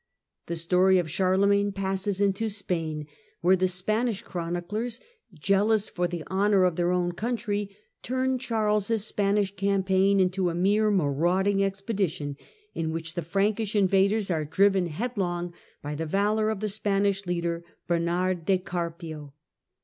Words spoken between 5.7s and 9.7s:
for the honour of their own country, turn Charles' Spanish